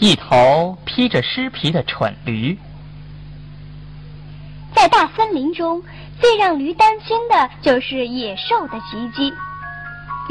[0.00, 2.58] 一头披着尸皮的蠢驴。
[4.74, 5.82] 在大森林中，
[6.18, 9.30] 最让驴担心的就是野兽的袭击。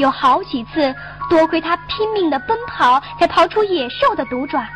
[0.00, 0.92] 有好几次，
[1.28, 4.66] 多亏他拼命的奔跑，才逃出野兽的毒爪。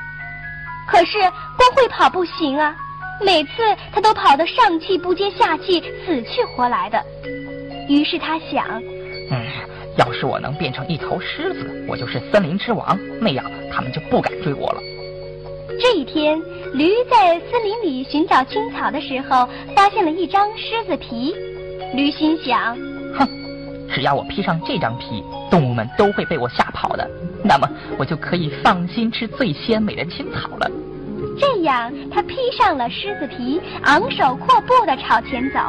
[0.86, 2.72] 可是光会跑不行啊，
[3.20, 3.50] 每次
[3.92, 7.04] 他都跑得上气不接下气，死去活来的。
[7.88, 8.80] 于是他想，
[9.96, 14.80] 要是我能变成一头狮子，我就是森林之王，那样他们就不敢追我了。
[15.80, 16.40] 这一天，
[16.72, 21.34] 驴在森林里寻找青草的时候，发现了一张狮子皮。
[21.94, 22.76] 驴心想：
[23.16, 23.28] 哼，
[23.92, 27.08] 只要我披上这张皮，动物们都会被我吓跑的。
[27.44, 30.70] 那么，我就可以放心吃最鲜美的青草了。
[31.38, 35.60] 这样，他披上了狮子皮，昂首阔步地朝前走。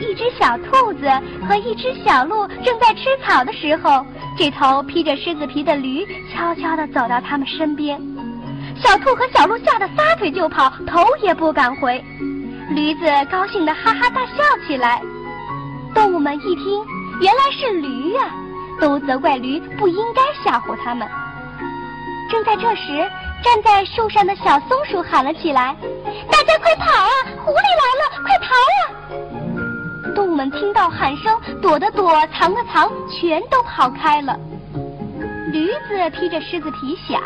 [0.00, 1.08] 一只小兔子
[1.48, 4.04] 和一只小鹿正在吃草的时候，
[4.36, 8.00] 这头披着狮子皮的驴悄悄地走到他们身边。
[8.82, 12.04] 小兔和小鹿吓得撒腿就跑，头也不敢回。
[12.70, 15.00] 驴子高兴的哈哈大笑起来。
[15.94, 16.84] 动物们一听，
[17.20, 18.30] 原来是驴呀，
[18.80, 21.08] 都责怪驴不应该吓唬他们。
[22.30, 23.08] 正在这时，
[23.42, 25.74] 站在树上的小松鼠喊了起来
[26.28, 27.08] ：“大家快跑啊！
[27.44, 28.35] 狐狸来了，快！”
[30.36, 34.38] 们听到喊声，躲的躲，藏的藏，全都跑开了。
[35.50, 37.18] 驴子披着狮子皮想：“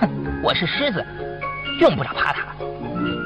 [0.00, 0.08] 哼。”
[0.42, 1.04] 我是狮子，
[1.80, 2.42] 用不着怕它。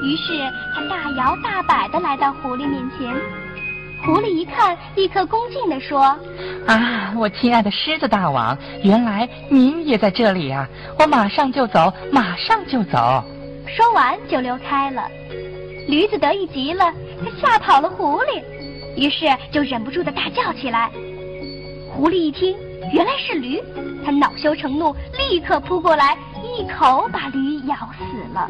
[0.03, 3.11] 于是他大摇大摆的来到狐狸面前。
[4.05, 6.15] 狐狸一看，立刻恭敬的说
[6.67, 10.67] ：“啊，我亲爱的狮子大王，原来您也在这里呀！
[10.99, 13.23] 我马上就走，马上就走。”
[13.65, 15.07] 说完就溜开了。
[15.87, 18.43] 驴子得意极了，他吓跑了狐狸，
[18.95, 20.89] 于是就忍不住的大叫起来。
[21.91, 22.55] 狐狸一听，
[22.91, 23.61] 原来是驴，
[24.03, 24.95] 它恼羞成怒，
[25.29, 26.17] 立刻扑过来。
[26.43, 28.49] 一口把驴咬死了。